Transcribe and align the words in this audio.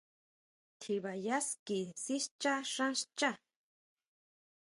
Tjiba 0.79 1.13
yá 1.25 1.37
ski 1.49 1.79
sischa 2.03 2.53
xán 2.73 2.93
xchá. 3.01 3.31